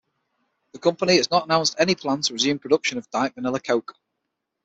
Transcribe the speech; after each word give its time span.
The 0.73 0.79
company 0.79 1.17
has 1.17 1.29
not 1.29 1.43
announced 1.45 1.75
any 1.77 1.93
plan 1.93 2.21
to 2.21 2.33
resume 2.33 2.57
production 2.57 2.97
of 2.97 3.07
Diet 3.11 3.35
Vanilla 3.35 3.59
Coke. 3.59 3.93